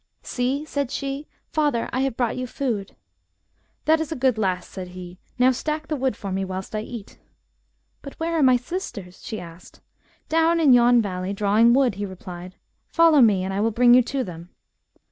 [0.17, 2.95] ''* See,' said she,' father, I have brought you food.'
[3.85, 5.19] '"That is a good lass,' said he.
[5.37, 7.19] 'Now stack the wood for me whilst I eat.''
[8.01, 9.79] But where are my sisters?' she asked.
[10.27, 14.01] Down in yon valley drawing wood,' he replied;* follow me, and I will bring you
[14.01, 14.49] to them.'